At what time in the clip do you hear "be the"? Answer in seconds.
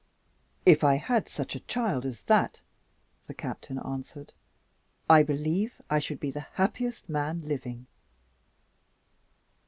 6.19-6.47